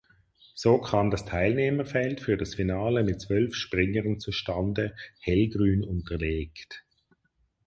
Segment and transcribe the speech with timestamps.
[0.55, 6.83] So kam das Teilnehmerfeld für das Finale mit zwölf Springern zustande (hellgrün unterlegt).